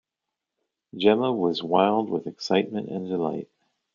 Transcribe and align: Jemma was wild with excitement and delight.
Jemma 0.95 1.31
was 1.31 1.61
wild 1.61 2.09
with 2.09 2.25
excitement 2.25 2.89
and 2.89 3.07
delight. 3.07 3.47